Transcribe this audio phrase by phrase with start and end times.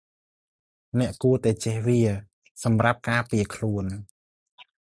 [0.99, 2.01] អ្នកគួរតែចេះវា
[2.63, 3.85] សំរាប់ការពារខ្លួន។